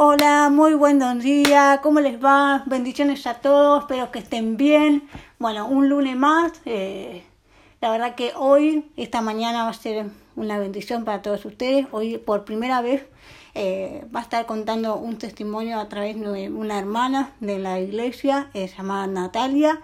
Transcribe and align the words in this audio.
Hola, 0.00 0.48
muy 0.48 0.74
buen 0.74 1.00
día, 1.18 1.80
¿cómo 1.82 1.98
les 1.98 2.24
va? 2.24 2.62
Bendiciones 2.66 3.26
a 3.26 3.40
todos, 3.40 3.80
espero 3.80 4.12
que 4.12 4.20
estén 4.20 4.56
bien. 4.56 5.08
Bueno, 5.40 5.66
un 5.66 5.88
lunes 5.88 6.16
más. 6.16 6.52
Eh, 6.66 7.24
la 7.80 7.90
verdad 7.90 8.14
que 8.14 8.30
hoy, 8.36 8.88
esta 8.96 9.22
mañana 9.22 9.64
va 9.64 9.70
a 9.70 9.74
ser 9.74 10.06
una 10.36 10.56
bendición 10.60 11.04
para 11.04 11.20
todos 11.20 11.44
ustedes. 11.44 11.88
Hoy 11.90 12.16
por 12.16 12.44
primera 12.44 12.80
vez 12.80 13.06
eh, 13.56 14.06
va 14.14 14.20
a 14.20 14.22
estar 14.22 14.46
contando 14.46 14.94
un 14.94 15.18
testimonio 15.18 15.80
a 15.80 15.88
través 15.88 16.14
de 16.14 16.48
una 16.48 16.78
hermana 16.78 17.32
de 17.40 17.58
la 17.58 17.80
iglesia 17.80 18.50
eh, 18.54 18.68
llamada 18.68 19.08
Natalia. 19.08 19.80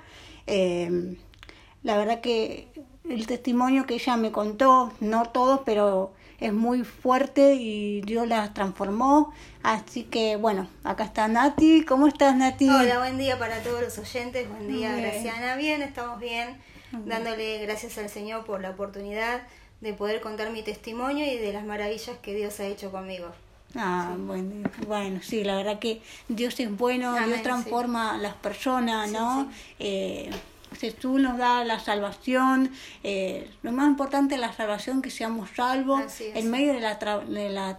la 1.83 1.97
verdad 1.97 2.21
que 2.21 2.69
el 3.11 3.27
testimonio 3.27 3.85
que 3.85 3.95
ella 3.95 4.17
me 4.17 4.31
contó, 4.31 4.93
no 5.01 5.25
todo, 5.25 5.65
pero 5.65 6.13
es 6.41 6.53
muy 6.53 6.85
fuerte 6.85 7.55
y 7.55 8.01
Dios 8.03 8.27
la 8.27 8.53
transformó. 8.53 9.33
Así 9.63 10.05
que 10.05 10.37
bueno, 10.37 10.69
acá 10.83 11.05
está 11.05 11.29
Nati. 11.29 11.85
¿Cómo 11.85 12.07
estás 12.07 12.37
Nati? 12.37 12.69
Hola, 12.69 12.99
buen 12.99 13.19
día 13.19 13.39
para 13.39 13.63
todos 13.63 13.81
los 13.83 13.99
oyentes. 13.99 14.49
Buen 14.49 14.69
día, 14.69 14.95
Graciana. 14.97 15.57
Bien, 15.57 15.83
estamos 15.83 16.21
bien. 16.21 16.57
Dándole 16.93 17.59
gracias 17.59 17.99
al 17.99 18.09
Señor 18.09 18.45
por 18.45 18.61
la 18.61 18.71
oportunidad 18.71 19.43
de 19.81 19.93
poder 19.93 20.21
contar 20.21 20.51
mi 20.51 20.63
testimonio 20.63 21.27
y 21.27 21.37
de 21.37 21.53
las 21.53 21.65
maravillas 21.65 22.17
que 22.23 22.35
Dios 22.35 22.61
ha 22.61 22.67
hecho 22.67 22.93
conmigo. 22.93 23.33
Ah, 23.77 24.15
bueno, 24.17 24.71
bueno, 24.87 25.21
sí, 25.23 25.43
la 25.43 25.57
verdad 25.57 25.79
que 25.81 26.01
Dios 26.29 26.59
es 26.61 26.77
bueno, 26.77 27.15
Dios 27.27 27.43
transforma 27.43 28.15
a 28.15 28.19
las 28.19 28.35
personas, 28.35 29.11
¿no? 29.11 29.51
Eh, 29.81 30.31
Jesús 30.75 31.21
nos 31.21 31.39
da 31.39 31.65
la 31.65 31.79
salvación, 31.79 32.71
eh, 33.03 33.51
lo 33.63 33.73
más 33.73 33.89
importante 33.89 34.35
es 34.35 34.41
la 34.41 34.53
salvación, 34.53 35.03
que 35.03 35.11
seamos 35.11 35.51
salvos 35.55 36.03
en 36.21 36.51
medio 36.51 36.75
de 36.75 36.81
la, 36.81 36.95
de 36.97 37.51
la, 37.51 37.77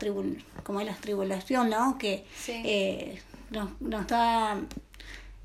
como 0.63 0.81
es 0.81 0.88
la 0.88 0.95
tribulación, 0.95 1.70
¿no? 1.70 1.98
Que 1.98 2.26
eh, 2.48 3.21
nos, 3.52 4.08
da 4.08 4.58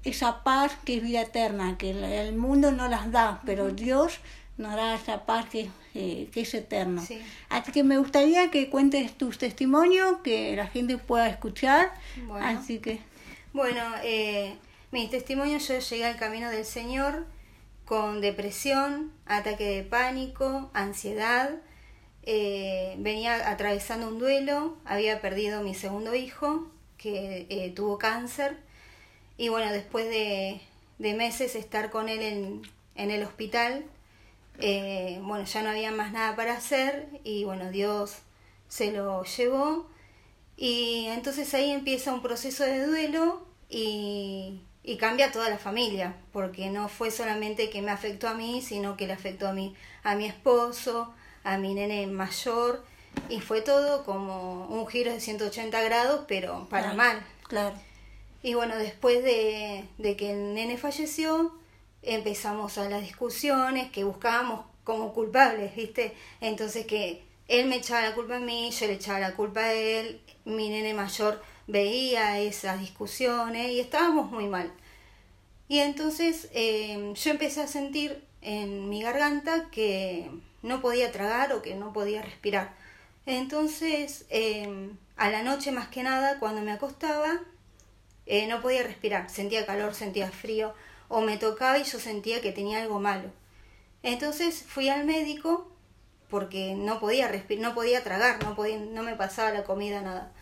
esa 0.05 0.43
paz 0.43 0.77
que 0.85 0.97
es 0.97 1.03
vida 1.03 1.23
eterna, 1.23 1.77
que 1.77 1.91
el, 1.91 2.35
mundo 2.37 2.73
no 2.73 2.89
las 2.89 3.11
da, 3.11 3.41
pero 3.45 3.71
Dios 3.71 4.21
nos 4.57 4.75
da 4.75 4.95
esa 4.95 5.25
paz 5.27 5.47
que, 5.47 5.71
eh, 5.95 6.29
que 6.33 6.43
es 6.43 6.55
eterna. 6.55 7.03
Así 7.49 7.73
que 7.73 7.83
me 7.83 7.99
gustaría 7.99 8.51
que 8.51 8.71
cuentes 8.71 9.17
tus 9.17 9.39
testimonios, 9.39 10.19
que 10.23 10.57
la 10.57 10.67
gente 10.67 10.99
pueda 10.99 11.29
escuchar. 11.29 11.93
Bueno. 12.27 12.47
Así 12.47 12.79
que... 12.79 13.01
Bueno, 13.53 13.83
eh, 14.05 14.57
mi 14.93 15.09
testimonio, 15.09 15.59
yo 15.59 15.79
llegué 15.79 16.05
al 16.05 16.17
camino 16.17 16.51
del 16.51 16.65
Señor 16.65 17.27
con 17.91 18.21
depresión, 18.21 19.13
ataque 19.27 19.65
de 19.65 19.83
pánico, 19.83 20.71
ansiedad. 20.75 21.51
Eh, 22.23 22.95
venía 22.99 23.51
atravesando 23.51 24.07
un 24.07 24.21
duelo, 24.21 24.77
había 24.85 25.21
perdido 25.21 25.65
mi 25.65 25.75
segundo 25.75 26.15
hijo, 26.15 26.71
que 26.99 27.49
eh, 27.51 27.73
tuvo 27.75 27.99
cáncer. 27.99 28.59
Y 29.37 29.49
bueno, 29.49 29.73
después 29.73 30.09
de, 30.09 30.61
meses 31.01 31.57
estar 31.57 31.91
con 31.91 32.09
él 32.09 32.21
en, 32.21 32.63
en 32.95 33.11
el 33.11 33.25
hospital, 33.25 33.85
eh, 34.61 35.19
bueno, 35.25 35.45
ya 35.45 35.65
no 35.65 35.71
había 35.71 35.91
más 35.91 36.13
nada 36.13 36.37
para 36.37 36.53
hacer 36.53 37.09
y 37.25 37.43
bueno, 37.43 37.73
Dios 37.73 38.19
se 38.69 38.93
lo 38.93 39.25
llevó. 39.25 39.89
Y 40.57 41.07
entonces 41.09 41.53
ahí 41.55 41.73
empieza 41.73 42.15
un 42.15 42.23
proceso 42.23 42.63
de 42.63 42.87
duelo 42.87 43.45
y 43.69 44.61
y 44.83 44.97
cambia 44.97 45.33
toda 45.33 45.51
la 45.51 45.59
familia, 45.59 46.15
porque 46.33 46.71
no 46.71 46.89
fue 46.89 47.11
solamente 47.11 47.71
que 47.71 47.83
me 47.83 47.91
afectó 47.91 48.29
a 48.29 48.35
mí, 48.35 48.63
sino 48.63 48.97
que 48.97 49.07
le 49.07 49.13
afectó 49.13 49.49
a 49.49 49.53
mí, 49.53 49.75
a 50.03 50.15
mi 50.15 50.25
esposo, 50.25 51.13
a 51.45 51.59
mi 51.59 51.75
nene 51.75 52.07
mayor, 52.07 52.83
y 53.29 53.41
fue 53.41 53.61
todo 53.61 54.05
como 54.05 54.67
un 54.67 54.87
giro 54.87 55.13
de 55.13 55.21
180 55.21 55.83
grados, 55.83 56.25
pero 56.27 56.67
para 56.71 56.95
mal. 56.95 57.25
Claro. 57.49 57.77
Y 58.43 58.55
bueno, 58.55 58.77
después 58.77 59.23
de, 59.23 59.85
de 59.99 60.17
que 60.17 60.33
el 60.33 60.55
nene 60.55 60.79
falleció, 60.79 61.55
empezamos 62.03 62.79
a 62.79 62.89
las 62.89 63.03
discusiones 63.03 63.91
que 63.91 64.05
buscábamos 64.05 64.65
como 64.85 65.13
culpables, 65.13 65.77
¿viste? 65.77 66.15
Entonces 66.41 66.87
que 66.87 67.23
él 67.49 67.67
me 67.67 67.77
echaba 67.77 68.03
la 68.03 68.15
culpa 68.15 68.37
a 68.37 68.41
mí, 68.41 68.71
yo 68.71 68.87
le 68.87 68.95
echaba 68.95 69.21
la 69.21 69.35
culpa 69.35 69.61
a 69.61 69.73
él, 69.73 70.21
mi 70.45 70.71
nene 70.71 70.95
mayor 70.95 71.43
veía 71.71 72.39
esas 72.41 72.81
discusiones 72.81 73.71
y 73.71 73.81
estábamos 73.81 74.31
muy 74.31 74.47
mal. 74.47 74.73
Y 75.69 75.79
entonces 75.79 76.49
eh, 76.53 77.13
yo 77.15 77.31
empecé 77.31 77.63
a 77.63 77.69
sentir 77.69 78.25
en 78.43 78.89
mi 78.89 79.03
garganta 79.03 79.71
que 79.71 80.31
no 80.63 80.81
podía 80.81 81.13
tragar 81.13 81.53
o 81.53 81.63
que 81.63 81.75
no 81.75 81.93
podía 81.93 82.23
respirar. 82.23 82.75
Entonces, 83.27 84.27
eh, 84.31 84.91
a 85.17 85.31
la 85.31 85.43
noche 85.43 85.73
más 85.73 85.89
que 85.89 86.03
nada, 86.03 86.39
cuando 86.39 86.63
me 86.63 86.73
acostaba, 86.73 87.41
eh, 88.27 88.47
no 88.47 88.61
podía 88.63 88.83
respirar, 88.83 89.31
sentía 89.31 89.67
calor, 89.67 89.95
sentía 89.95 90.31
frío, 90.31 90.75
o 91.09 91.21
me 91.21 91.37
tocaba 91.37 91.79
y 91.79 91.85
yo 91.85 91.99
sentía 91.99 92.41
que 92.41 92.53
tenía 92.53 92.83
algo 92.83 93.01
malo. 93.01 93.31
Entonces 94.03 94.63
fui 94.67 94.89
al 94.89 95.05
médico 95.05 95.71
porque 96.31 96.75
no 96.75 97.01
podía 97.01 97.29
respirar, 97.29 97.63
no 97.63 97.75
podía 97.75 98.03
tragar, 98.03 98.43
no, 98.45 98.55
podía, 98.55 98.79
no 98.79 99.03
me 99.03 99.17
pasaba 99.17 99.51
la 99.51 99.65
comida, 99.65 100.01
nada. 100.01 100.33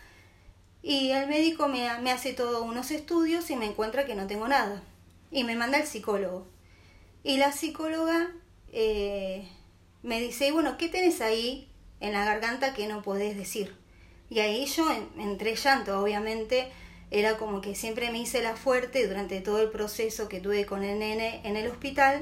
Y 0.81 1.11
el 1.11 1.27
médico 1.27 1.67
me, 1.67 1.87
me 2.01 2.11
hace 2.11 2.33
todos 2.33 2.61
unos 2.61 2.91
estudios 2.91 3.49
y 3.49 3.55
me 3.55 3.65
encuentra 3.65 4.05
que 4.05 4.15
no 4.15 4.27
tengo 4.27 4.47
nada. 4.47 4.81
Y 5.31 5.43
me 5.43 5.55
manda 5.55 5.77
al 5.77 5.87
psicólogo. 5.87 6.47
Y 7.23 7.37
la 7.37 7.51
psicóloga 7.51 8.31
eh, 8.71 9.47
me 10.03 10.21
dice, 10.21 10.51
bueno, 10.51 10.77
¿qué 10.77 10.87
tenés 10.87 11.21
ahí 11.21 11.69
en 11.99 12.13
la 12.13 12.23
garganta 12.23 12.73
que 12.73 12.87
no 12.87 13.01
podés 13.01 13.35
decir? 13.35 13.75
Y 14.29 14.39
ahí 14.39 14.65
yo 14.65 14.85
entré 15.17 15.55
llanto, 15.55 15.99
obviamente. 16.01 16.71
Era 17.11 17.37
como 17.37 17.59
que 17.59 17.73
siempre 17.75 18.11
me 18.11 18.19
hice 18.19 18.41
la 18.41 18.55
fuerte 18.55 19.07
durante 19.07 19.41
todo 19.41 19.59
el 19.61 19.69
proceso 19.69 20.29
que 20.29 20.39
tuve 20.39 20.65
con 20.65 20.83
el 20.83 20.99
nene 20.99 21.41
en 21.43 21.55
el 21.55 21.67
hospital 21.67 22.21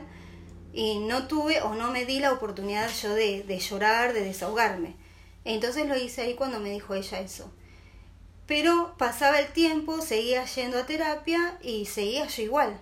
y 0.71 0.99
no 0.99 1.27
tuve 1.27 1.61
o 1.61 1.75
no 1.75 1.91
me 1.91 2.05
di 2.05 2.19
la 2.19 2.31
oportunidad 2.31 2.89
yo 3.01 3.13
de, 3.13 3.43
de 3.43 3.59
llorar, 3.59 4.13
de 4.13 4.23
desahogarme. 4.23 4.95
Entonces 5.43 5.87
lo 5.87 5.97
hice 5.97 6.21
ahí 6.21 6.35
cuando 6.35 6.59
me 6.59 6.69
dijo 6.69 6.95
ella 6.95 7.19
eso. 7.19 7.51
Pero 8.47 8.95
pasaba 8.97 9.39
el 9.39 9.47
tiempo, 9.47 10.01
seguía 10.01 10.45
yendo 10.45 10.79
a 10.79 10.85
terapia 10.85 11.57
y 11.61 11.85
seguía 11.85 12.27
yo 12.27 12.43
igual. 12.43 12.79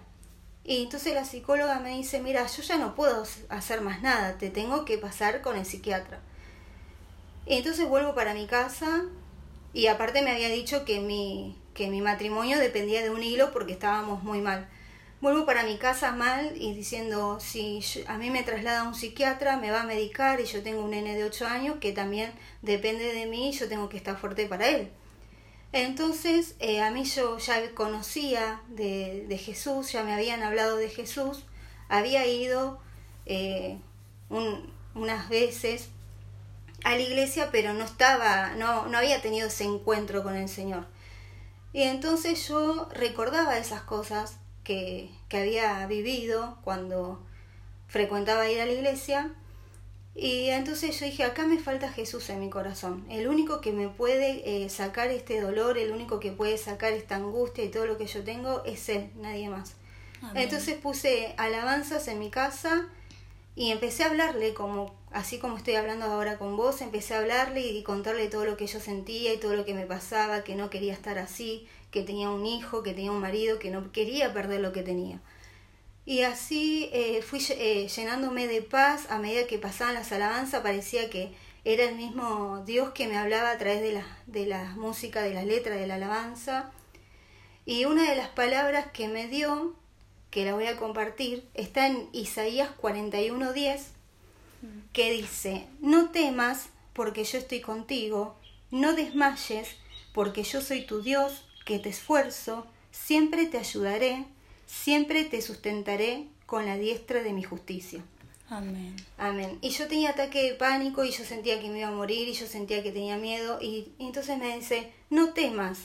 Y 0.64 0.84
entonces 0.84 1.14
la 1.14 1.26
psicóloga 1.26 1.80
me 1.80 1.98
dice, 1.98 2.22
mira, 2.22 2.46
yo 2.48 2.64
ya 2.64 2.78
no 2.78 2.96
puedo 2.96 3.24
hacer 3.50 3.82
más 3.82 4.02
nada, 4.02 4.38
te 4.38 4.50
tengo 4.50 4.86
que 4.86 4.98
pasar 4.98 5.42
con 5.42 5.58
el 5.58 5.66
psiquiatra. 5.66 6.20
Entonces 7.46 7.88
vuelvo 7.88 8.16
para 8.16 8.34
mi 8.34 8.48
casa 8.48 9.06
y 9.74 9.88
aparte 9.88 10.22
me 10.22 10.32
había 10.32 10.50
dicho 10.50 10.86
que 10.86 11.00
mi, 11.00 11.58
que 11.74 11.88
mi 11.88 12.02
matrimonio 12.02 12.60
dependía 12.60 13.04
de 13.04 13.12
un 13.12 13.22
hilo 13.22 13.52
porque 13.52 13.74
estábamos 13.74 14.24
muy 14.24 14.42
mal. 14.42 14.68
Vuelvo 15.22 15.46
para 15.46 15.64
mi 15.64 15.78
casa 15.78 16.12
mal 16.12 16.54
y 16.56 16.74
diciendo, 16.74 17.40
si 17.40 17.80
a 18.08 18.18
mí 18.18 18.30
me 18.30 18.44
traslada 18.44 18.84
un 18.84 18.96
psiquiatra, 18.96 19.58
me 19.58 19.72
va 19.72 19.82
a 19.82 19.86
medicar 19.86 20.40
y 20.42 20.46
yo 20.46 20.62
tengo 20.62 20.84
un 20.84 20.92
nene 20.92 21.16
de 21.16 21.24
8 21.24 21.48
años 21.48 21.78
que 21.80 21.92
también 21.92 22.32
depende 22.62 23.14
de 23.14 23.26
mí 23.26 23.50
y 23.50 23.52
yo 23.52 23.68
tengo 23.68 23.90
que 23.90 23.98
estar 23.98 24.18
fuerte 24.18 24.46
para 24.48 24.68
él. 24.68 24.90
Entonces, 25.76 26.56
eh, 26.60 26.82
a 26.82 26.90
mí 26.90 27.04
yo 27.04 27.38
ya 27.38 27.70
conocía 27.76 28.62
de, 28.70 29.26
de, 29.28 29.38
Jesús, 29.38 29.92
ya 29.92 30.06
me 30.06 30.14
habían 30.14 30.42
hablado 30.42 30.78
de 30.78 30.88
Jesús, 30.88 31.44
había 31.90 32.26
ido 32.26 32.80
eh, 33.26 33.78
unas 34.30 35.28
veces 35.28 35.90
a 36.86 36.92
la 36.92 37.02
iglesia, 37.02 37.50
pero 37.52 37.74
no 37.74 37.84
estaba, 37.84 38.52
no, 38.56 38.88
no 38.88 38.98
había 38.98 39.22
tenido 39.22 39.50
ese 39.50 39.66
encuentro 39.66 40.24
con 40.24 40.38
el 40.38 40.48
Señor. 40.48 40.88
Y 41.74 41.82
entonces 41.82 42.48
yo 42.48 42.88
recordaba 42.94 43.58
esas 43.58 43.82
cosas 43.82 44.38
que, 44.64 45.12
que 45.28 45.40
había 45.40 45.86
vivido 45.88 46.58
cuando 46.64 47.22
frecuentaba 47.90 48.50
ir 48.50 48.62
a 48.62 48.66
la 48.66 48.72
iglesia 48.72 49.34
y 50.16 50.50
entonces 50.50 50.98
yo 50.98 51.06
dije, 51.06 51.24
acá 51.24 51.46
me 51.46 51.60
falta 51.60 51.92
Jesús 51.92 52.30
en 52.30 52.40
mi 52.40 52.50
corazón. 52.50 53.06
El 53.10 53.28
único 53.28 53.60
que 53.60 53.74
me 53.74 53.90
puede 53.90 54.64
eh, 54.64 54.70
sacar 54.70 55.10
este 55.10 55.42
dolor, 55.42 55.78
el 55.78 55.92
único 55.92 56.22
que 56.22 56.32
puede 56.32 56.58
sacar 56.58 56.94
esta 56.94 57.18
angustia 57.18 57.66
y 57.66 57.70
todo 57.70 57.86
lo 57.86 57.98
que 57.98 58.08
yo 58.08 58.24
tengo 58.24 58.64
es 58.64 58.88
Él, 58.88 59.10
nadie 59.18 59.50
más. 59.50 59.74
Entonces 60.34 60.76
puse 60.78 61.36
alabanzas 61.38 62.08
en 62.08 62.18
mi 62.18 62.32
casa 62.32 62.88
y 63.56 63.72
empecé 63.72 64.04
a 64.04 64.08
hablarle 64.08 64.54
como 64.54 64.96
así 65.16 65.40
como 65.40 65.56
estoy 65.56 65.76
hablando 65.76 66.06
ahora 66.06 66.38
con 66.38 66.58
vos, 66.58 66.82
empecé 66.82 67.14
a 67.14 67.20
hablarle 67.20 67.62
y 67.62 67.84
contarle 67.84 68.28
todo 68.28 68.44
lo 68.44 68.58
que 68.58 68.68
yo 68.68 68.82
sentía 68.82 69.34
y 69.34 69.38
todo 69.38 69.56
lo 69.56 69.64
que 69.64 69.74
me 69.74 69.86
pasaba, 69.86 70.44
que 70.44 70.56
no 70.56 70.70
quería 70.70 70.92
estar 70.92 71.18
así, 71.18 71.68
que 71.90 72.02
tenía 72.02 72.30
un 72.30 72.46
hijo, 72.46 72.84
que 72.84 72.94
tenía 72.94 73.14
un 73.14 73.22
marido, 73.22 73.58
que 73.58 73.72
no 73.72 73.94
quería 73.94 74.34
perder 74.34 74.60
lo 74.60 74.74
que 74.74 74.82
tenía. 74.82 75.22
Y 76.06 76.22
así 76.22 76.90
eh, 76.94 77.24
fui 77.24 77.44
eh, 77.50 77.88
llenándome 77.88 78.48
de 78.48 78.62
paz 78.62 79.10
a 79.10 79.18
medida 79.18 79.48
que 79.48 79.58
pasaban 79.58 79.96
las 79.96 80.12
alabanzas, 80.12 80.62
parecía 80.62 81.10
que 81.10 81.34
era 81.64 81.86
el 81.86 81.96
mismo 81.96 82.64
Dios 82.64 82.92
que 82.92 83.08
me 83.08 83.18
hablaba 83.18 83.50
a 83.50 83.58
través 83.58 83.82
de 83.82 83.94
la, 83.94 84.06
de 84.28 84.46
la 84.46 84.64
música, 84.76 85.24
de 85.24 85.34
la 85.34 85.44
letra 85.44 85.76
de 85.76 85.88
la 85.88 85.96
alabanza. 85.96 86.72
Y 87.66 87.86
una 87.86 88.08
de 88.08 88.16
las 88.16 88.30
palabras 88.30 88.92
que 88.94 89.08
me 89.08 89.28
dio, 89.28 89.74
que 90.30 90.46
la 90.46 90.54
voy 90.54 90.68
a 90.68 90.78
compartir, 90.78 91.50
está 91.56 91.88
en 91.88 92.08
Isaías 92.14 92.70
41:10, 92.80 93.82
que 94.94 95.12
dice, 95.12 95.68
no 95.80 96.12
temas 96.12 96.70
porque 96.94 97.24
yo 97.24 97.40
estoy 97.40 97.62
contigo, 97.62 98.36
no 98.70 98.94
desmayes 98.94 99.76
porque 100.14 100.44
yo 100.44 100.62
soy 100.62 100.86
tu 100.86 101.02
Dios, 101.02 101.46
que 101.66 101.80
te 101.80 101.90
esfuerzo, 101.90 102.68
siempre 102.92 103.48
te 103.48 103.58
ayudaré, 103.58 104.26
siempre 104.66 105.26
te 105.26 105.42
sustentaré 105.42 106.28
con 106.46 106.66
la 106.66 106.78
diestra 106.78 107.24
de 107.24 107.34
mi 107.34 107.44
justicia. 107.44 108.04
Amén. 108.50 108.96
Amén. 109.18 109.58
Y 109.62 109.70
yo 109.70 109.88
tenía 109.88 110.12
ataque 110.12 110.44
de 110.44 110.54
pánico 110.54 111.04
y 111.04 111.12
yo 111.12 111.24
sentía 111.24 111.60
que 111.60 111.70
me 111.70 111.80
iba 111.80 111.88
a 111.88 111.92
morir 111.92 112.28
y 112.28 112.34
yo 112.34 112.46
sentía 112.46 112.84
que 112.84 112.92
tenía 112.92 113.18
miedo 113.18 113.60
y, 113.62 113.92
entonces 113.98 114.38
me 114.38 114.56
dice, 114.56 114.92
no 115.10 115.34
temas, 115.34 115.80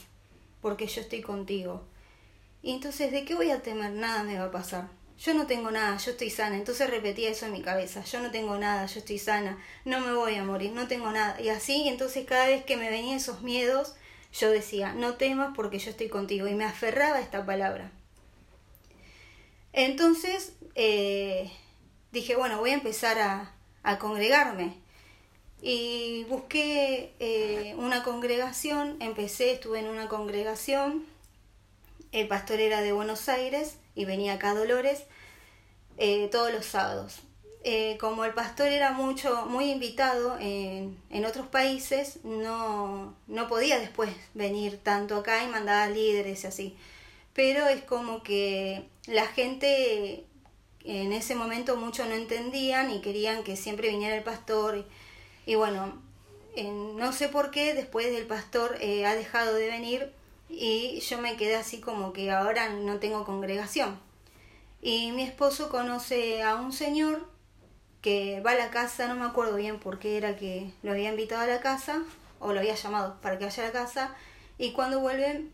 porque 0.61 0.87
yo 0.87 1.00
estoy 1.00 1.23
contigo. 1.23 1.82
Y 2.62 2.73
entonces, 2.73 3.12
¿de 3.12 3.25
qué 3.25 3.35
voy 3.35 3.50
a 3.50 3.62
temer? 3.62 3.93
Nada 3.93 4.23
me 4.23 4.38
va 4.38 4.47
a 4.47 4.50
pasar. 4.50 4.88
Yo 5.19 5.35
no 5.35 5.47
tengo 5.47 5.71
nada, 5.71 5.97
yo 5.97 6.11
estoy 6.11 6.29
sana. 6.29 6.56
Entonces 6.56 6.91
repetía 6.91 7.31
eso 7.31 7.47
en 7.47 7.53
mi 7.53 7.62
cabeza, 7.62 8.05
yo 8.05 8.21
no 8.21 8.31
tengo 8.31 8.59
nada, 8.59 8.85
yo 8.87 8.99
estoy 9.00 9.19
sana, 9.19 9.59
no 9.87 10.00
me 10.00 10.12
voy 10.12 10.35
a 10.35 10.44
morir, 10.44 10.73
no 10.73 10.87
tengo 10.87 11.11
nada. 11.11 11.41
Y 11.41 11.49
así, 11.49 11.88
entonces 11.88 12.27
cada 12.27 12.47
vez 12.47 12.65
que 12.65 12.77
me 12.77 12.91
venían 12.91 13.17
esos 13.17 13.41
miedos, 13.41 13.94
yo 14.32 14.50
decía, 14.50 14.93
no 14.93 15.15
temas 15.15 15.53
porque 15.56 15.79
yo 15.79 15.91
estoy 15.91 16.09
contigo. 16.09 16.47
Y 16.47 16.55
me 16.55 16.65
aferraba 16.65 17.17
a 17.17 17.21
esta 17.21 17.47
palabra. 17.47 17.91
Entonces, 19.72 20.52
eh, 20.75 21.50
dije, 22.12 22.37
bueno, 22.37 22.58
voy 22.58 22.70
a 22.70 22.75
empezar 22.75 23.19
a, 23.19 23.55
a 23.82 23.99
congregarme. 23.99 24.75
Y 25.62 26.25
busqué 26.25 27.14
eh, 27.20 27.75
una 27.76 28.02
congregación, 28.02 28.96
empecé, 29.00 29.52
estuve 29.52 29.81
en 29.81 29.88
una 29.88 30.08
congregación, 30.08 31.05
el 32.12 32.26
pastor 32.28 32.61
era 32.61 32.81
de 32.81 32.93
Buenos 32.93 33.28
Aires 33.28 33.76
y 33.94 34.05
venía 34.06 34.34
acá 34.34 34.50
a 34.50 34.55
Dolores 34.55 35.05
eh, 35.99 36.28
todos 36.32 36.52
los 36.52 36.67
sábados. 36.67 37.20
Como 38.00 38.25
el 38.25 38.32
pastor 38.32 38.69
era 38.69 38.93
mucho, 38.93 39.44
muy 39.44 39.70
invitado 39.70 40.38
en, 40.40 40.99
en 41.11 41.26
otros 41.26 41.46
países, 41.46 42.25
no, 42.25 43.14
no 43.26 43.49
podía 43.49 43.78
después 43.78 44.11
venir 44.32 44.78
tanto 44.82 45.17
acá 45.17 45.44
y 45.44 45.49
mandaba 45.49 45.87
líderes 45.88 46.44
y 46.44 46.46
así. 46.46 46.76
Pero 47.34 47.69
es 47.69 47.82
como 47.82 48.22
que 48.22 48.88
la 49.10 49.26
gente 49.26 50.24
en 50.84 51.12
ese 51.12 51.34
momento 51.34 51.76
muchos 51.76 52.06
no 52.06 52.14
entendían 52.14 52.90
y 52.90 53.00
querían 53.00 53.42
que 53.42 53.56
siempre 53.56 53.88
viniera 53.88 54.16
el 54.16 54.22
pastor. 54.22 54.86
Y, 55.46 55.54
bueno, 55.56 56.00
no 56.96 57.12
sé 57.12 57.28
por 57.28 57.50
qué 57.50 57.74
después 57.74 58.10
del 58.12 58.26
pastor 58.26 58.76
eh, 58.80 59.06
ha 59.06 59.14
dejado 59.14 59.54
de 59.54 59.66
venir 59.66 60.12
y 60.48 61.00
yo 61.00 61.18
me 61.18 61.36
quedé 61.36 61.56
así 61.56 61.80
como 61.80 62.12
que 62.12 62.30
ahora 62.30 62.68
no 62.70 62.98
tengo 62.98 63.24
congregación. 63.24 63.98
Y 64.80 65.12
mi 65.12 65.22
esposo 65.22 65.68
conoce 65.68 66.42
a 66.42 66.54
un 66.54 66.72
señor 66.72 67.28
que 68.00 68.40
va 68.40 68.52
a 68.52 68.54
la 68.54 68.70
casa, 68.70 69.08
no 69.08 69.14
me 69.14 69.26
acuerdo 69.26 69.56
bien 69.56 69.78
por 69.78 69.98
qué 69.98 70.16
era 70.16 70.36
que 70.36 70.70
lo 70.82 70.92
había 70.92 71.10
invitado 71.10 71.42
a 71.42 71.46
la 71.46 71.60
casa 71.60 72.02
o 72.38 72.52
lo 72.52 72.60
había 72.60 72.74
llamado 72.74 73.20
para 73.20 73.38
que 73.38 73.44
vaya 73.44 73.64
a 73.64 73.66
la 73.66 73.72
casa 73.72 74.16
y 74.56 74.72
cuando 74.72 75.00
vuelve 75.00 75.48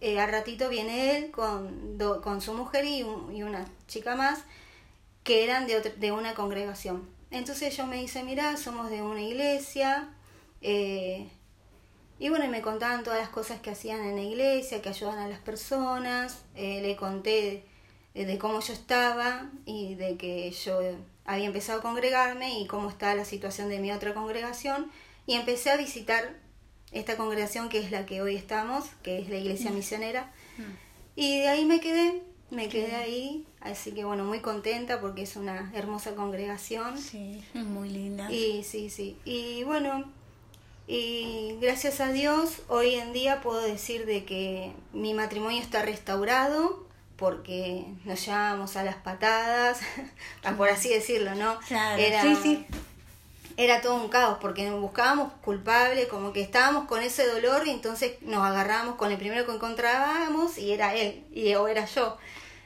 eh, 0.00 0.20
al 0.20 0.30
ratito 0.30 0.68
viene 0.68 1.16
él 1.16 1.30
con, 1.30 1.98
con 2.22 2.40
su 2.40 2.54
mujer 2.54 2.84
y, 2.84 3.00
y, 3.00 3.42
una 3.42 3.66
chica 3.88 4.16
más 4.16 4.44
que 5.24 5.44
eran 5.44 5.66
de, 5.66 5.80
de 5.80 6.12
una 6.12 6.34
congregación. 6.34 7.08
Entonces 7.30 7.76
yo 7.76 7.86
me 7.86 7.96
dice, 7.96 8.22
mira, 8.24 8.56
somos 8.56 8.90
de 8.90 9.02
una 9.02 9.22
iglesia. 9.22 10.08
Eh, 10.60 11.28
y 12.18 12.28
bueno, 12.28 12.44
y 12.44 12.48
me 12.48 12.60
contaban 12.60 13.02
todas 13.02 13.18
las 13.18 13.30
cosas 13.30 13.60
que 13.60 13.70
hacían 13.70 14.00
en 14.04 14.16
la 14.16 14.22
iglesia, 14.22 14.82
que 14.82 14.90
ayudan 14.90 15.18
a 15.18 15.28
las 15.28 15.40
personas. 15.40 16.44
Eh, 16.54 16.80
le 16.82 16.94
conté 16.96 17.64
de, 18.14 18.26
de, 18.26 18.38
cómo 18.38 18.60
yo 18.60 18.72
estaba 18.72 19.50
y 19.64 19.94
de 19.94 20.16
que 20.16 20.50
yo 20.50 20.80
había 21.24 21.46
empezado 21.46 21.78
a 21.78 21.82
congregarme 21.82 22.58
y 22.58 22.66
cómo 22.66 22.90
está 22.90 23.14
la 23.14 23.24
situación 23.24 23.68
de 23.68 23.78
mi 23.78 23.92
otra 23.92 24.14
congregación. 24.14 24.90
Y 25.26 25.34
empecé 25.34 25.70
a 25.70 25.76
visitar 25.76 26.41
esta 26.92 27.16
congregación 27.16 27.68
que 27.68 27.78
es 27.78 27.90
la 27.90 28.06
que 28.06 28.22
hoy 28.22 28.36
estamos, 28.36 28.84
que 29.02 29.18
es 29.18 29.28
la 29.28 29.36
iglesia 29.36 29.70
mm. 29.70 29.74
misionera. 29.74 30.30
Mm. 30.58 30.62
Y 31.16 31.38
de 31.40 31.48
ahí 31.48 31.64
me 31.64 31.80
quedé, 31.80 32.22
me 32.50 32.68
quedé 32.68 32.94
ahí, 32.94 33.46
así 33.60 33.92
que 33.92 34.04
bueno, 34.04 34.24
muy 34.24 34.40
contenta 34.40 35.00
porque 35.00 35.22
es 35.22 35.36
una 35.36 35.72
hermosa 35.74 36.14
congregación. 36.14 36.98
Sí, 36.98 37.42
muy 37.54 37.88
linda. 37.88 38.30
Y 38.30 38.62
sí, 38.64 38.90
sí. 38.90 39.16
Y 39.24 39.64
bueno, 39.64 40.04
y 40.86 41.56
gracias 41.60 42.00
a 42.00 42.12
Dios 42.12 42.62
hoy 42.68 42.94
en 42.94 43.12
día 43.12 43.40
puedo 43.40 43.60
decir 43.60 44.06
de 44.06 44.24
que 44.24 44.72
mi 44.92 45.14
matrimonio 45.14 45.60
está 45.60 45.82
restaurado 45.82 46.86
porque 47.16 47.84
nos 48.04 48.24
llevábamos 48.24 48.76
a 48.76 48.84
las 48.84 48.96
patadas, 48.96 49.80
por 50.56 50.68
así 50.68 50.88
decirlo, 50.88 51.34
¿no? 51.34 51.58
Claro, 51.68 52.02
sí, 52.22 52.36
sí 52.42 52.66
era 53.56 53.80
todo 53.80 53.94
un 53.94 54.08
caos 54.08 54.38
porque 54.40 54.68
nos 54.68 54.80
buscábamos 54.80 55.32
culpable, 55.44 56.08
como 56.08 56.32
que 56.32 56.42
estábamos 56.42 56.86
con 56.86 57.02
ese 57.02 57.26
dolor 57.26 57.66
y 57.66 57.70
entonces 57.70 58.20
nos 58.22 58.44
agarrábamos 58.44 58.96
con 58.96 59.10
el 59.10 59.18
primero 59.18 59.46
que 59.46 59.52
encontrábamos 59.52 60.58
y 60.58 60.72
era 60.72 60.94
él 60.94 61.24
y 61.32 61.54
o 61.54 61.68
era 61.68 61.84
yo. 61.86 62.16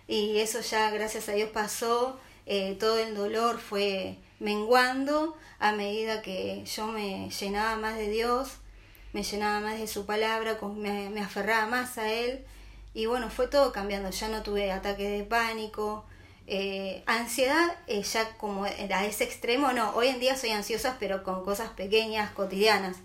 Y 0.08 0.38
eso 0.38 0.60
ya 0.60 0.90
gracias 0.90 1.28
a 1.28 1.32
Dios 1.32 1.50
pasó, 1.50 2.18
eh, 2.46 2.76
todo 2.78 2.98
el 2.98 3.14
dolor 3.14 3.58
fue 3.58 4.16
menguando 4.38 5.36
a 5.58 5.72
medida 5.72 6.22
que 6.22 6.64
yo 6.64 6.86
me 6.86 7.30
llenaba 7.30 7.76
más 7.76 7.96
de 7.96 8.08
Dios, 8.08 8.58
me 9.12 9.22
llenaba 9.22 9.60
más 9.60 9.78
de 9.78 9.86
su 9.86 10.06
palabra, 10.06 10.58
me, 10.76 11.10
me 11.10 11.20
aferraba 11.20 11.66
más 11.66 11.98
a 11.98 12.12
Él 12.12 12.44
y 12.94 13.06
bueno, 13.06 13.28
fue 13.28 13.46
todo 13.46 13.72
cambiando, 13.72 14.10
ya 14.10 14.28
no 14.28 14.42
tuve 14.42 14.72
ataques 14.72 15.18
de 15.18 15.24
pánico, 15.24 16.04
eh, 16.46 17.02
ansiedad 17.06 17.76
eh, 17.86 18.02
ya 18.02 18.36
como 18.36 18.64
a 18.64 19.04
ese 19.04 19.24
extremo, 19.24 19.72
no, 19.72 19.90
hoy 19.94 20.08
en 20.08 20.20
día 20.20 20.36
soy 20.36 20.50
ansiosa 20.50 20.96
pero 21.00 21.22
con 21.22 21.44
cosas 21.44 21.70
pequeñas, 21.70 22.30
cotidianas, 22.32 22.96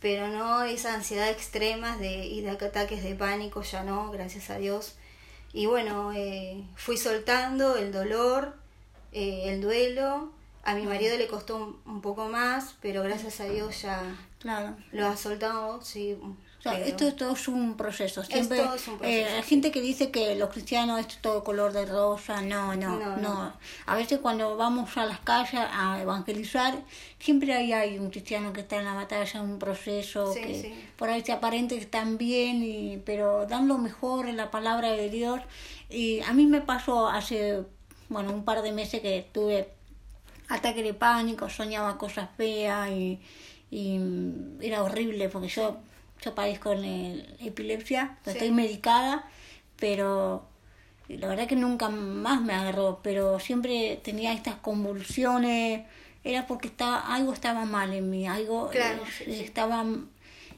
pero 0.00 0.28
no 0.28 0.64
esa 0.64 0.94
ansiedad 0.94 1.28
extrema 1.28 1.96
de, 1.96 2.26
y 2.26 2.40
de 2.40 2.50
ataques 2.50 3.02
de 3.02 3.14
pánico, 3.14 3.62
ya 3.62 3.82
no, 3.82 4.10
gracias 4.10 4.50
a 4.50 4.58
Dios. 4.58 4.94
Y 5.52 5.66
bueno, 5.66 6.12
eh, 6.14 6.64
fui 6.76 6.96
soltando 6.96 7.76
el 7.76 7.90
dolor, 7.90 8.54
eh, 9.12 9.44
el 9.46 9.60
duelo, 9.60 10.32
a 10.62 10.74
mi 10.74 10.84
marido 10.84 11.16
le 11.16 11.26
costó 11.26 11.80
un, 11.84 12.00
poco 12.02 12.28
más, 12.28 12.76
pero 12.82 13.02
gracias 13.02 13.40
a 13.40 13.44
Dios 13.44 13.82
ya 13.82 14.02
claro. 14.38 14.76
lo 14.92 15.06
ha 15.06 15.16
soltado, 15.16 15.80
sí, 15.82 16.18
esto, 16.64 17.06
esto, 17.06 17.30
es 17.30 17.48
un 17.48 17.76
proceso. 17.76 18.24
Siempre, 18.24 18.60
eh, 19.02 19.24
hay 19.24 19.42
gente 19.42 19.70
que 19.70 19.80
dice 19.80 20.10
que 20.10 20.34
los 20.34 20.50
cristianos 20.50 21.00
es 21.00 21.18
todo 21.18 21.44
color 21.44 21.72
de 21.72 21.86
rosa. 21.86 22.42
No, 22.42 22.74
no, 22.74 23.16
no, 23.16 23.52
A 23.86 23.96
veces 23.96 24.18
cuando 24.18 24.56
vamos 24.56 24.96
a 24.96 25.06
las 25.06 25.20
calles 25.20 25.60
a 25.72 26.00
evangelizar, 26.02 26.82
siempre 27.20 27.54
hay, 27.54 27.72
hay 27.72 27.98
un 27.98 28.10
cristiano 28.10 28.52
que 28.52 28.60
está 28.60 28.76
en 28.76 28.84
la 28.84 28.94
batalla, 28.94 29.40
un 29.40 29.58
proceso, 29.58 30.34
que 30.34 30.88
por 30.96 31.08
ahí 31.08 31.22
se 31.24 31.32
aparente 31.32 31.76
que 31.76 31.82
están 31.82 32.18
bien, 32.18 32.62
y, 32.62 32.98
pero 33.04 33.46
dan 33.46 33.68
lo 33.68 33.78
mejor 33.78 34.28
en 34.28 34.36
la 34.36 34.50
palabra 34.50 34.90
de 34.90 35.10
Dios. 35.10 35.40
Y 35.88 36.20
a 36.22 36.32
mí 36.32 36.46
me 36.46 36.60
pasó 36.60 37.08
hace, 37.08 37.62
bueno, 38.08 38.32
un 38.32 38.44
par 38.44 38.62
de 38.62 38.72
meses 38.72 39.00
que 39.00 39.28
tuve 39.32 39.70
ataque 40.48 40.82
de 40.82 40.94
pánico, 40.94 41.48
soñaba 41.48 41.98
cosas 41.98 42.30
feas 42.36 42.90
y, 42.90 43.20
y 43.70 44.00
era 44.60 44.82
horrible 44.82 45.28
porque 45.28 45.48
yo 45.48 45.78
yo 46.20 46.34
padezco 46.34 46.70
con 46.70 46.84
epilepsia, 46.84 48.18
estoy 48.26 48.50
medicada, 48.50 49.24
pero 49.76 50.46
la 51.08 51.28
verdad 51.28 51.46
que 51.46 51.56
nunca 51.56 51.88
más 51.88 52.40
me 52.42 52.52
agarró, 52.52 53.00
pero 53.02 53.40
siempre 53.40 53.98
tenía 54.02 54.32
estas 54.32 54.56
convulsiones, 54.56 55.86
era 56.24 56.46
porque 56.46 56.68
estaba, 56.68 57.14
algo 57.14 57.32
estaba 57.32 57.64
mal 57.64 57.92
en 57.94 58.10
mí, 58.10 58.26
algo 58.26 58.70
eh, 58.72 59.00
estaba... 59.26 59.84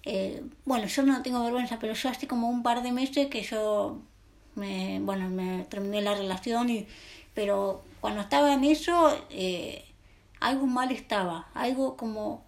Eh, 0.03 0.43
bueno, 0.65 0.87
yo 0.87 1.03
no 1.03 1.23
tengo 1.23 1.45
vergüenza, 1.45 1.79
pero 1.79 1.93
yo 1.93 2.09
hace 2.09 2.27
como 2.27 2.49
un 2.49 2.63
par 2.63 2.83
de 2.83 2.91
meses 2.91 3.29
que 3.29 3.43
yo 3.43 3.99
me, 4.55 4.99
bueno, 5.01 5.29
me 5.29 5.65
terminé 5.65 6.01
la 6.01 6.15
relación, 6.15 6.71
y, 6.71 6.87
pero 7.35 7.85
cuando 8.01 8.23
estaba 8.23 8.55
en 8.55 8.65
eso, 8.65 9.15
eh, 9.31 9.85
algo 10.41 10.67
mal 10.67 10.91
estaba, 10.91 11.49
algo 11.55 11.97
como... 11.97 12.45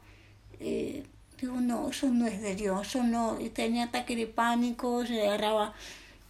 Eh, 0.59 1.05
Digo, 1.43 1.61
no, 1.61 1.91
eso 1.91 2.07
no 2.07 2.29
es 2.29 2.41
de 2.41 2.55
Dios, 2.55 2.87
eso 2.87 3.03
no. 3.03 3.37
tenía 3.53 3.87
ataque 3.87 4.15
de 4.15 4.29
pánico, 4.29 5.05
se 5.05 5.27
agarraba 5.27 5.75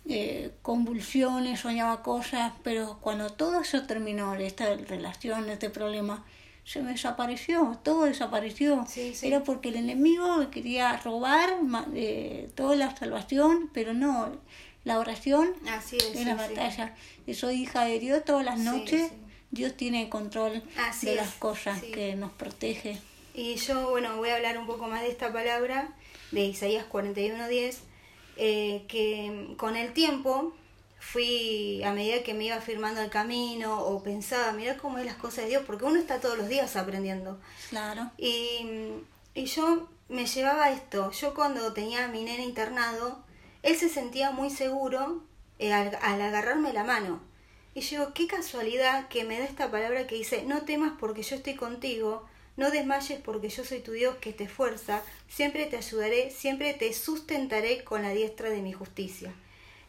eh, 0.09 0.53
convulsiones, 0.63 1.61
soñaba 1.61 2.03
cosas, 2.03 2.55
pero 2.65 2.97
cuando 3.03 3.29
todo 3.29 3.61
eso 3.61 3.83
terminó, 3.83 4.35
esta 4.37 4.75
relación, 4.75 5.51
este 5.51 5.69
problema, 5.69 6.25
se 6.65 6.81
me 6.81 6.93
desapareció, 6.93 7.79
todo 7.83 8.05
desapareció. 8.05 8.87
Era 9.21 9.45
porque 9.45 9.69
el 9.69 9.77
enemigo 9.77 10.49
quería 10.51 10.97
robar 10.97 11.51
eh, 11.95 12.49
toda 12.55 12.75
la 12.75 12.97
salvación, 12.97 13.69
pero 13.75 13.93
no, 13.93 14.33
la 14.85 14.99
oración 14.99 15.53
Así 15.69 15.99
es, 15.99 16.25
la 16.25 16.37
batalla. 16.37 16.97
soy 17.35 17.65
hija 17.65 17.85
de 17.85 17.99
Dios 17.99 18.25
todas 18.25 18.47
las 18.47 18.59
noches, 18.59 19.13
Dios 19.51 19.77
tiene 19.77 20.09
control 20.09 20.63
de 21.03 21.15
las 21.17 21.35
cosas 21.35 21.83
que 21.83 22.15
nos 22.15 22.33
protege. 22.33 22.99
Y 23.35 23.57
yo, 23.57 23.91
bueno, 23.91 24.17
voy 24.17 24.31
a 24.31 24.37
hablar 24.37 24.59
un 24.59 24.67
poco 24.67 24.87
más 24.89 25.03
de 25.03 25.09
esta 25.09 25.33
palabra 25.33 25.89
de 26.31 26.41
Isaías 26.41 26.87
41.10, 26.91 27.77
eh, 28.37 28.85
que 28.89 29.55
con 29.57 29.77
el 29.77 29.93
tiempo 29.93 30.55
fui, 30.99 31.83
a 31.83 31.93
medida 31.93 32.23
que 32.23 32.35
me 32.35 32.45
iba 32.45 32.61
firmando 32.61 33.01
el 33.01 33.11
camino 33.11 33.81
o 33.81 34.03
pensaba, 34.03 34.53
mira 34.53 34.77
cómo 34.77 34.99
es 34.99 35.07
las 35.07 35.17
cosas 35.17 35.45
de 35.45 35.51
Dios, 35.51 35.65
porque 35.67 35.85
uno 35.85 35.99
está 35.99 36.21
todos 36.21 36.39
los 36.39 36.49
días 36.49 36.77
aprendiendo. 36.77 37.41
Claro. 37.71 38.11
Y, 38.19 38.67
y 39.35 39.47
yo 39.47 39.89
me 40.09 40.27
llevaba 40.27 40.71
esto. 40.71 41.11
Yo 41.11 41.35
cuando 41.35 41.73
tenía 41.73 42.05
a 42.05 42.09
mi 42.09 42.23
nene 42.23 42.45
internado, 42.45 43.25
él 43.63 43.77
se 43.77 43.89
sentía 43.89 44.31
muy 44.31 44.51
seguro 44.51 45.23
eh, 45.59 45.73
al, 45.73 45.95
agarrarme 46.21 46.73
la 46.73 46.85
mano. 46.85 47.21
Y 47.75 47.81
yo 47.81 48.01
digo, 48.01 48.15
qué 48.15 48.27
casualidad 48.27 49.09
que 49.09 49.25
me 49.25 49.39
da 49.39 49.45
esta 49.45 49.71
palabra 49.71 50.07
que 50.07 50.17
dice, 50.17 50.45
no 50.45 50.63
temas 50.63 50.93
porque 51.01 51.23
yo 51.23 51.37
estoy 51.37 51.55
contigo, 51.55 52.27
no 52.57 52.71
desmayes 52.71 53.21
porque 53.21 53.49
yo 53.49 53.65
soy 53.65 53.81
tu 53.81 53.93
Dios 53.93 54.17
que 54.17 54.33
te 54.33 54.49
fuerza, 54.49 55.03
siempre 55.29 55.67
te 55.67 55.77
ayudaré, 55.77 56.31
siempre 56.31 56.75
te 56.75 56.93
sustentaré 56.93 57.85
con 57.85 58.03
la 58.03 58.11
diestra 58.11 58.51
de 58.51 58.63
mi 58.63 58.73
justicia. 58.73 59.33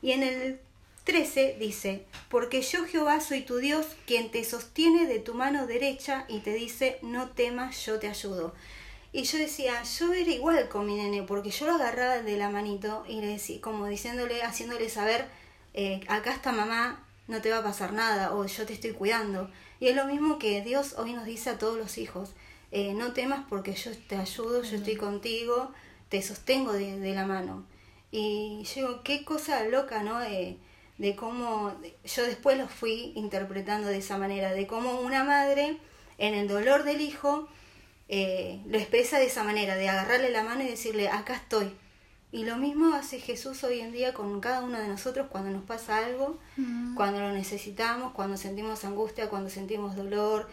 Y 0.01 0.11
en 0.11 0.23
el 0.23 0.59
13 1.03 1.57
dice, 1.59 2.05
porque 2.29 2.61
yo 2.61 2.85
Jehová 2.85 3.19
soy 3.19 3.41
tu 3.41 3.57
Dios, 3.57 3.85
quien 4.05 4.31
te 4.31 4.43
sostiene 4.43 5.05
de 5.05 5.19
tu 5.19 5.33
mano 5.33 5.67
derecha 5.67 6.25
y 6.29 6.39
te 6.39 6.53
dice, 6.53 6.99
no 7.01 7.29
temas, 7.29 7.85
yo 7.85 7.99
te 7.99 8.07
ayudo. 8.07 8.53
Y 9.11 9.23
yo 9.23 9.37
decía, 9.37 9.83
yo 9.83 10.13
era 10.13 10.31
igual 10.31 10.69
con 10.69 10.87
mi 10.87 10.95
nene, 10.95 11.23
porque 11.23 11.51
yo 11.51 11.67
lo 11.67 11.73
agarraba 11.73 12.21
de 12.21 12.37
la 12.37 12.49
manito 12.49 13.03
y 13.07 13.21
le 13.21 13.27
decía, 13.27 13.61
como 13.61 13.85
diciéndole, 13.87 14.41
haciéndole 14.41 14.89
saber, 14.89 15.27
eh, 15.73 16.01
acá 16.07 16.31
está 16.31 16.51
mamá, 16.51 17.05
no 17.27 17.41
te 17.41 17.51
va 17.51 17.57
a 17.57 17.63
pasar 17.63 17.93
nada, 17.93 18.33
o 18.33 18.45
yo 18.45 18.65
te 18.65 18.73
estoy 18.73 18.91
cuidando. 18.91 19.51
Y 19.79 19.89
es 19.89 19.95
lo 19.95 20.05
mismo 20.05 20.39
que 20.39 20.61
Dios 20.61 20.95
hoy 20.97 21.13
nos 21.13 21.25
dice 21.25 21.51
a 21.51 21.57
todos 21.57 21.77
los 21.77 21.97
hijos, 21.97 22.31
eh, 22.73 22.93
no 22.93 23.13
temas 23.13 23.45
porque 23.47 23.73
yo 23.73 23.91
te 24.07 24.17
ayudo, 24.17 24.63
yo 24.63 24.77
estoy 24.77 24.95
contigo, 24.95 25.71
te 26.09 26.21
sostengo 26.21 26.73
de, 26.73 27.13
la 27.13 27.25
mano. 27.25 27.65
Y 28.11 28.63
yo 28.63 28.73
digo, 28.75 29.03
qué 29.03 29.23
cosa 29.23 29.63
loca, 29.65 30.03
¿no? 30.03 30.19
de 30.19 31.15
cómo 31.15 31.73
yo 32.03 32.23
después 32.23 32.57
lo 32.57 32.67
fui 32.67 33.13
interpretando 33.15 33.87
de 33.87 33.97
esa 33.97 34.17
manera, 34.17 34.53
de 34.53 34.67
cómo 34.67 35.01
una 35.01 35.23
madre 35.23 35.77
en 36.17 36.33
el 36.33 36.47
dolor 36.47 36.83
del 36.83 37.01
hijo 37.01 37.47
eh, 38.09 38.61
lo 38.67 38.77
expresa 38.77 39.19
de 39.19 39.25
esa 39.25 39.43
manera, 39.43 39.75
de 39.75 39.89
agarrarle 39.89 40.29
la 40.29 40.43
mano 40.43 40.63
y 40.63 40.67
decirle, 40.67 41.09
acá 41.09 41.35
estoy. 41.35 41.71
Y 42.31 42.45
lo 42.45 42.57
mismo 42.57 42.95
hace 42.95 43.19
Jesús 43.19 43.63
hoy 43.63 43.79
en 43.79 43.91
día 43.91 44.13
con 44.13 44.39
cada 44.41 44.61
uno 44.61 44.79
de 44.79 44.87
nosotros 44.87 45.27
cuando 45.29 45.51
nos 45.51 45.63
pasa 45.63 45.97
algo, 45.97 46.39
mm. 46.57 46.95
cuando 46.95 47.19
lo 47.19 47.31
necesitamos, 47.31 48.13
cuando 48.13 48.37
sentimos 48.37 48.83
angustia, 48.85 49.29
cuando 49.29 49.49
sentimos 49.49 49.95
dolor 49.95 50.49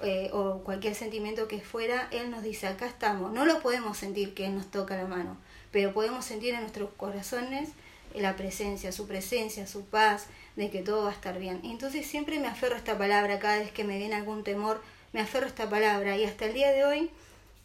eh, 0.00 0.30
o 0.32 0.62
cualquier 0.62 0.94
sentimiento 0.94 1.48
que 1.48 1.60
fuera, 1.60 2.08
Él 2.12 2.30
nos 2.30 2.42
dice, 2.42 2.66
acá 2.66 2.86
estamos. 2.86 3.32
No 3.32 3.44
lo 3.44 3.60
podemos 3.60 3.96
sentir 3.96 4.34
que 4.34 4.46
Él 4.46 4.54
nos 4.54 4.70
toca 4.70 4.96
la 4.96 5.06
mano, 5.06 5.36
pero 5.72 5.92
podemos 5.92 6.24
sentir 6.24 6.54
en 6.54 6.60
nuestros 6.60 6.90
corazones 6.96 7.70
la 8.14 8.36
presencia, 8.36 8.92
su 8.92 9.06
presencia, 9.06 9.66
su 9.66 9.84
paz, 9.84 10.26
de 10.56 10.70
que 10.70 10.82
todo 10.82 11.04
va 11.04 11.10
a 11.10 11.14
estar 11.14 11.38
bien. 11.38 11.60
Entonces 11.64 12.06
siempre 12.06 12.38
me 12.38 12.48
aferro 12.48 12.74
a 12.74 12.78
esta 12.78 12.96
palabra, 12.96 13.38
cada 13.38 13.58
vez 13.58 13.70
que 13.70 13.84
me 13.84 13.98
viene 13.98 14.14
algún 14.14 14.44
temor, 14.44 14.80
me 15.12 15.20
aferro 15.20 15.46
a 15.46 15.48
esta 15.48 15.68
palabra. 15.68 16.16
Y 16.16 16.24
hasta 16.24 16.46
el 16.46 16.54
día 16.54 16.72
de 16.72 16.84
hoy, 16.84 17.10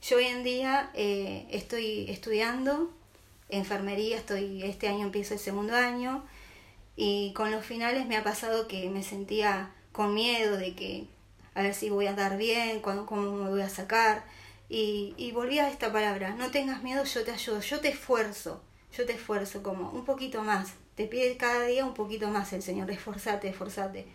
yo 0.02 0.18
hoy 0.18 0.26
en 0.26 0.44
día 0.44 0.90
eh, 0.94 1.48
estoy 1.52 2.10
estudiando 2.10 2.92
enfermería, 3.50 4.18
estoy, 4.18 4.64
este 4.64 4.88
año 4.88 5.06
empiezo 5.06 5.34
el 5.34 5.40
segundo 5.40 5.76
año, 5.76 6.24
y 6.96 7.34
con 7.34 7.52
los 7.52 7.66
finales 7.66 8.06
me 8.06 8.18
ha 8.18 8.24
pasado 8.24 8.68
que 8.68 8.90
me 8.90 9.04
sentía 9.04 9.72
con 9.92 10.14
miedo 10.14 10.58
de 10.58 10.76
que 10.76 11.06
a 11.56 11.62
ver 11.62 11.74
si 11.74 11.90
voy 11.90 12.08
a 12.08 12.14
dar 12.14 12.38
bien, 12.38 12.82
cuándo, 12.82 13.06
cómo 13.06 13.32
me 13.32 13.50
voy 13.50 13.62
a 13.62 13.70
sacar. 13.70 14.26
Y, 14.70 15.14
y 15.18 15.32
volví 15.32 15.60
a 15.60 15.70
esta 15.70 15.92
palabra, 15.92 16.32
no 16.36 16.52
tengas 16.52 16.84
miedo, 16.84 17.04
yo 17.04 17.24
te 17.24 17.32
ayudo, 17.32 17.60
yo 17.62 17.80
te 17.80 17.90
esfuerzo 17.90 18.62
yo 18.96 19.06
te 19.06 19.14
esfuerzo 19.14 19.64
como 19.64 19.90
un 19.90 20.06
poquito 20.06 20.44
más. 20.44 20.74
Te 20.96 21.06
pide 21.06 21.36
cada 21.38 21.66
día 21.66 21.86
un 21.86 21.94
poquito 21.94 22.30
más 22.30 22.54
el 22.54 22.62
Señor, 22.62 22.92
esforzate, 22.92 23.50
esforzate. 23.50 24.06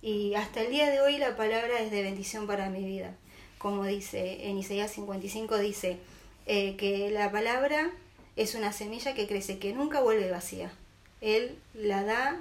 Y 0.00 0.34
hasta 0.34 0.62
el 0.62 0.70
día 0.70 0.90
de 0.90 1.00
hoy 1.00 1.18
la 1.18 1.36
palabra 1.36 1.80
es 1.80 1.90
de 1.90 2.02
bendición 2.02 2.46
para 2.46 2.70
mi 2.70 2.84
vida. 2.84 3.14
Como 3.58 3.84
dice 3.84 4.48
en 4.48 4.58
Isaías 4.58 4.90
55, 4.92 5.58
dice 5.58 5.98
eh, 6.46 6.76
que 6.76 7.10
la 7.10 7.30
palabra 7.30 7.90
es 8.36 8.54
una 8.54 8.72
semilla 8.72 9.14
que 9.14 9.28
crece, 9.28 9.58
que 9.58 9.74
nunca 9.74 10.00
vuelve 10.00 10.30
vacía. 10.30 10.72
Él 11.20 11.58
la 11.74 12.02
da 12.02 12.40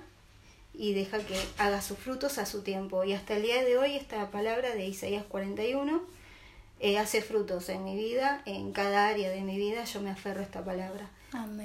y 0.74 0.94
deja 0.94 1.20
que 1.20 1.36
haga 1.58 1.82
sus 1.82 1.98
frutos 1.98 2.38
a 2.38 2.46
su 2.46 2.62
tiempo. 2.62 3.04
Y 3.04 3.14
hasta 3.14 3.36
el 3.36 3.44
día 3.44 3.64
de 3.64 3.78
hoy 3.78 3.96
esta 3.96 4.32
palabra 4.32 4.76
de 4.76 4.86
Isaías 4.88 5.24
41 5.28 6.02
eh, 6.80 6.98
hace 6.98 7.22
frutos 7.22 7.70
en 7.70 7.84
mi 7.84 7.96
vida, 7.96 8.42
en 8.46 8.72
cada 8.72 9.08
área 9.08 9.30
de 9.30 9.42
mi 9.42 9.58
vida 9.58 9.84
yo 9.84 10.02
me 10.02 10.10
aferro 10.10 10.40
a 10.40 10.44
esta 10.44 10.64
palabra. 10.64 11.10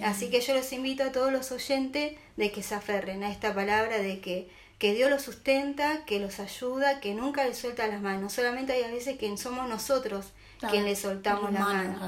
Así 0.04 0.30
que 0.30 0.40
yo 0.40 0.54
los 0.54 0.72
invito 0.72 1.02
a 1.02 1.12
todos 1.12 1.32
los 1.32 1.50
oyentes 1.50 2.16
de 2.36 2.52
que 2.52 2.62
se 2.62 2.74
aferren 2.74 3.24
a 3.24 3.32
esta 3.32 3.52
palabra, 3.54 3.98
de 3.98 4.20
que, 4.20 4.48
que 4.78 4.94
Dios 4.94 5.10
los 5.10 5.22
sustenta, 5.22 6.04
que 6.04 6.20
los 6.20 6.38
ayuda, 6.38 7.00
que 7.00 7.14
nunca 7.14 7.44
les 7.44 7.58
suelta 7.58 7.86
las 7.88 8.00
manos. 8.00 8.32
Solamente 8.32 8.74
hay 8.74 8.82
a 8.82 8.90
veces 8.90 9.18
que 9.18 9.34
somos 9.36 9.68
nosotros 9.68 10.26
quien 10.70 10.84
les 10.84 11.00
soltamos 11.00 11.52
las 11.52 11.62
manos. 11.62 12.00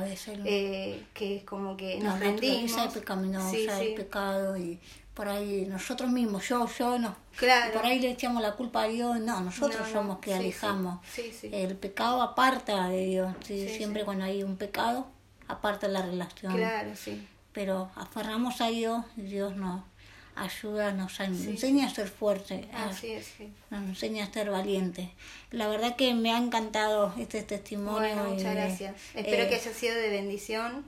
Eh, 0.45 1.03
que 1.15 1.39
es 1.39 1.45
como 1.45 1.77
que 1.77 1.99
nos 1.99 2.21
rendimos. 2.21 2.93
Pecaminosa, 2.95 3.77
hay 3.77 3.95
pecado 3.95 4.57
y 4.57 4.79
por 5.19 5.29
ahí 5.29 5.67
nosotros 5.67 6.11
mismos, 6.11 6.49
yo, 6.49 6.67
yo 6.79 6.99
no. 6.99 7.15
Claro. 7.37 7.75
Por 7.75 7.85
ahí 7.85 7.99
le 7.99 8.13
echamos 8.13 8.41
la 8.41 8.53
culpa 8.53 8.85
a 8.85 8.89
Dios, 8.89 9.21
no, 9.21 9.43
nosotros 9.43 9.87
somos 9.93 10.21
que 10.21 10.33
alejamos. 10.33 11.01
El 11.43 11.77
pecado 11.77 12.23
aparta 12.23 12.89
de 12.89 13.05
Dios, 13.05 13.35
siempre 13.45 14.07
cuando 14.07 14.25
hay 14.25 14.43
un 14.43 14.57
pecado, 14.57 15.09
aparta 15.47 15.89
la 15.89 16.03
relación. 16.03 16.57
Claro, 16.57 16.97
sí 16.97 17.29
pero 17.59 17.91
aferramos 17.97 18.61
a 18.61 18.69
Dios 18.69 19.05
y 19.17 19.23
Dios 19.23 19.57
nos 19.57 19.83
ayuda, 20.37 20.93
nos 20.93 21.19
enseña 21.19 21.89
a 21.89 21.91
ser 21.91 22.07
fuerte, 22.09 22.69
nos 23.71 23.89
enseña 23.89 24.27
a 24.27 24.33
ser 24.33 24.51
valiente. 24.51 25.11
La 25.51 25.67
verdad 25.67 25.97
que 25.97 26.15
me 26.15 26.31
ha 26.33 26.39
encantado 26.39 27.13
este 27.19 27.43
testimonio. 27.43 28.15
muchas 28.27 28.55
gracias. 28.55 28.95
Espero 29.13 29.43
eh, 29.43 29.49
que 29.49 29.57
haya 29.57 29.75
sido 29.75 29.97
de 29.97 30.09
bendición 30.09 30.85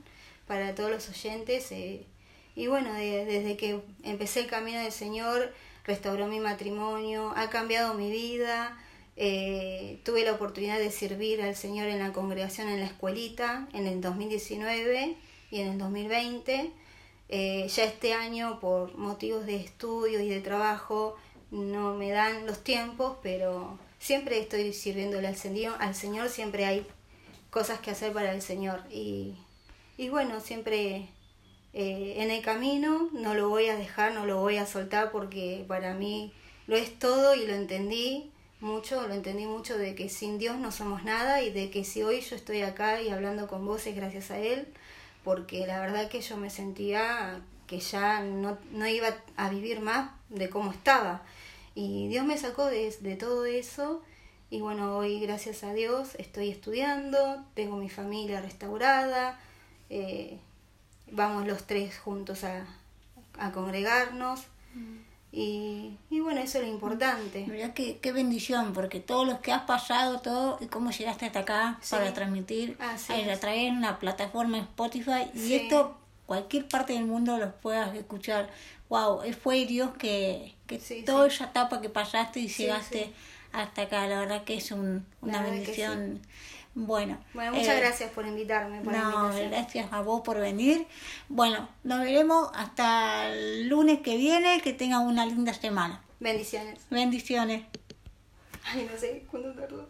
para 0.47 0.73
todos 0.73 0.89
los 0.89 1.09
oyentes. 1.09 1.69
Eh, 1.73 2.05
y 2.55 2.67
bueno, 2.67 2.93
desde 2.93 3.57
que 3.57 3.81
empecé 4.03 4.41
el 4.41 4.47
camino 4.47 4.79
del 4.79 4.91
Señor, 4.91 5.53
restauró 5.85 6.27
mi 6.27 6.39
matrimonio, 6.39 7.33
ha 7.35 7.49
cambiado 7.49 7.93
mi 7.93 8.11
vida. 8.11 8.77
Eh, 9.17 9.99
tuve 10.03 10.23
la 10.23 10.33
oportunidad 10.33 10.79
de 10.79 10.91
servir 10.91 11.41
al 11.41 11.55
Señor 11.55 11.87
en 11.87 11.99
la 11.99 12.13
congregación 12.13 12.69
en 12.69 12.79
la 12.79 12.85
escuelita 12.85 13.67
en 13.73 13.87
el 13.87 14.01
2019 14.01 15.15
y 15.51 15.59
en 15.59 15.67
el 15.67 15.77
2020. 15.77 16.71
Eh, 17.29 17.67
ya 17.67 17.83
este 17.85 18.13
año, 18.13 18.59
por 18.59 18.97
motivos 18.97 19.45
de 19.45 19.55
estudio 19.55 20.19
y 20.19 20.27
de 20.27 20.41
trabajo, 20.41 21.15
no 21.49 21.93
me 21.93 22.11
dan 22.11 22.45
los 22.45 22.63
tiempos, 22.63 23.17
pero 23.23 23.77
siempre 23.99 24.39
estoy 24.39 24.73
sirviéndole 24.73 25.27
al 25.27 25.37
Señor, 25.37 25.75
al 25.79 25.95
Señor 25.95 26.29
siempre 26.29 26.65
hay 26.65 26.85
cosas 27.49 27.79
que 27.79 27.91
hacer 27.91 28.11
para 28.11 28.33
el 28.33 28.41
Señor. 28.41 28.81
Y, 28.89 29.35
y 29.97 30.09
bueno, 30.09 30.41
siempre 30.41 31.07
eh, 31.73 32.15
en 32.17 32.31
el 32.31 32.41
camino 32.41 33.09
no 33.13 33.33
lo 33.33 33.49
voy 33.49 33.67
a 33.67 33.75
dejar, 33.75 34.13
no 34.13 34.25
lo 34.25 34.39
voy 34.39 34.57
a 34.57 34.65
soltar 34.65 35.11
porque 35.11 35.63
para 35.67 35.93
mí 35.93 36.33
lo 36.67 36.75
es 36.75 36.97
todo 36.99 37.35
y 37.35 37.45
lo 37.45 37.53
entendí 37.53 38.31
mucho, 38.59 39.07
lo 39.07 39.13
entendí 39.13 39.45
mucho 39.45 39.77
de 39.77 39.95
que 39.95 40.09
sin 40.09 40.37
Dios 40.37 40.57
no 40.57 40.71
somos 40.71 41.03
nada 41.03 41.41
y 41.41 41.51
de 41.51 41.69
que 41.69 41.83
si 41.83 42.03
hoy 42.03 42.21
yo 42.21 42.35
estoy 42.35 42.61
acá 42.61 43.01
y 43.01 43.09
hablando 43.09 43.47
con 43.47 43.65
vos 43.65 43.87
es 43.87 43.95
gracias 43.95 44.31
a 44.31 44.39
Él 44.39 44.67
porque 45.23 45.65
la 45.67 45.79
verdad 45.79 46.09
que 46.09 46.21
yo 46.21 46.37
me 46.37 46.49
sentía 46.49 47.41
que 47.67 47.79
ya 47.79 48.21
no, 48.21 48.57
no 48.71 48.87
iba 48.87 49.07
a 49.37 49.49
vivir 49.49 49.79
más 49.79 50.11
de 50.29 50.49
cómo 50.49 50.71
estaba. 50.71 51.23
Y 51.73 52.09
Dios 52.09 52.25
me 52.25 52.37
sacó 52.37 52.65
de, 52.65 52.93
de 52.99 53.15
todo 53.15 53.45
eso 53.45 54.01
y 54.49 54.59
bueno, 54.59 54.97
hoy 54.97 55.21
gracias 55.21 55.63
a 55.63 55.73
Dios 55.73 56.15
estoy 56.15 56.49
estudiando, 56.49 57.45
tengo 57.53 57.77
mi 57.77 57.89
familia 57.89 58.41
restaurada, 58.41 59.39
eh, 59.89 60.37
vamos 61.11 61.45
los 61.45 61.63
tres 61.63 61.97
juntos 61.99 62.43
a, 62.43 62.65
a 63.37 63.51
congregarnos. 63.51 64.41
Mm. 64.73 65.11
Y, 65.33 65.97
y, 66.09 66.19
bueno, 66.19 66.41
eso 66.41 66.57
es 66.57 66.65
lo 66.65 66.69
importante. 66.69 67.45
Mira 67.47 67.73
qué, 67.73 67.99
qué 67.99 68.11
bendición, 68.11 68.73
porque 68.73 68.99
todo 68.99 69.23
lo 69.23 69.41
que 69.41 69.53
has 69.53 69.61
pasado, 69.61 70.19
todo, 70.19 70.57
y 70.59 70.65
cómo 70.65 70.91
llegaste 70.91 71.25
hasta 71.25 71.39
acá 71.39 71.79
para 71.89 72.13
transmitir, 72.13 72.77
a 72.81 73.37
traer 73.39 73.71
una 73.71 73.97
plataforma 73.97 74.57
Spotify, 74.57 75.31
y 75.33 75.53
esto 75.53 75.97
cualquier 76.25 76.67
parte 76.67 76.93
del 76.93 77.05
mundo 77.05 77.37
los 77.37 77.53
puedas 77.53 77.95
escuchar. 77.95 78.49
Wow, 78.89 79.21
fue 79.41 79.65
Dios 79.65 79.91
que, 79.97 80.53
que 80.67 80.79
toda 81.05 81.27
esa 81.27 81.45
etapa 81.45 81.79
que 81.79 81.87
pasaste 81.87 82.41
y 82.41 82.49
llegaste 82.49 83.13
hasta 83.53 83.83
acá, 83.83 84.07
la 84.07 84.19
verdad 84.19 84.43
que 84.43 84.55
es 84.55 84.71
un, 84.71 85.05
una 85.21 85.41
bendición. 85.41 86.19
Bueno, 86.73 87.17
bueno 87.33 87.51
muchas 87.51 87.75
eh, 87.75 87.79
gracias 87.79 88.11
por 88.11 88.25
invitarme. 88.25 88.79
no, 88.79 89.33
gracias 89.33 89.91
a 89.91 90.01
vos 90.01 90.21
por 90.21 90.39
venir. 90.39 90.87
Bueno, 91.27 91.67
nos 91.83 91.99
veremos 91.99 92.49
hasta 92.55 93.27
el 93.27 93.67
lunes 93.67 93.99
que 93.99 94.15
viene. 94.15 94.61
Que 94.61 94.71
tengan 94.71 95.05
una 95.05 95.25
linda 95.25 95.53
semana. 95.53 96.01
Bendiciones. 96.19 96.79
Bendiciones. 96.89 97.65
Ay, 98.63 98.89
no 98.91 98.97
sé 98.97 99.25
cuándo 99.29 99.53
tardó. 99.53 99.89